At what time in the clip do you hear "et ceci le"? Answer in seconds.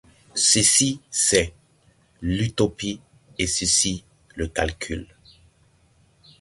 3.37-4.47